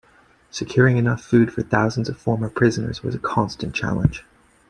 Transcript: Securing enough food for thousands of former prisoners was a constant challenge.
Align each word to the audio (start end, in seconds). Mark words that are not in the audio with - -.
Securing 0.49 0.97
enough 0.97 1.21
food 1.23 1.53
for 1.53 1.61
thousands 1.61 2.09
of 2.09 2.17
former 2.17 2.49
prisoners 2.49 3.03
was 3.03 3.13
a 3.13 3.19
constant 3.19 3.75
challenge. 3.75 4.25